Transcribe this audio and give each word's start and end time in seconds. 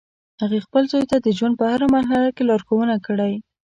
هغې 0.41 0.59
خپل 0.65 0.83
زوی 0.91 1.05
ته 1.11 1.17
د 1.19 1.27
ژوند 1.37 1.55
په 1.59 1.65
هر 1.71 1.81
مرحله 1.95 2.27
کې 2.35 2.43
ښه 2.43 2.47
لارښوونه 2.49 2.95
کړی 3.07 3.33